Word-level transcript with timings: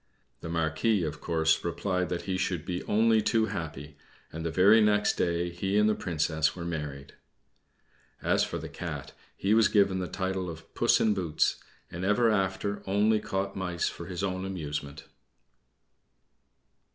The 0.39 0.49
Marquis, 0.49 1.03
of 1.03 1.21
course, 1.21 1.63
replied 1.63 2.09
that 2.09 2.23
he 2.23 2.35
should 2.35 2.65
be 2.65 2.81
only 2.85 3.21
too 3.21 3.45
happy; 3.45 3.97
and 4.33 4.43
the 4.43 4.49
very 4.49 4.81
next 4.81 5.13
day 5.13 5.51
he 5.51 5.77
and 5.77 5.87
the 5.87 5.93
Princess 5.93 6.55
were 6.55 6.65
married. 6.65 7.13
As 8.19 8.43
for 8.43 8.57
the 8.57 8.67
Cat, 8.67 9.11
he 9.37 9.53
was 9.53 9.67
given 9.67 9.99
the 9.99 10.07
title 10.07 10.49
of 10.49 10.73
Puss 10.73 10.99
in 10.99 11.13
Boots, 11.13 11.57
and 11.91 12.03
ever 12.03 12.31
after 12.31 12.81
only 12.87 13.19
caught 13.19 13.55
mice 13.55 13.89
for 13.89 14.07
his 14.07 14.23
own 14.23 14.43
amusement. 14.43 15.03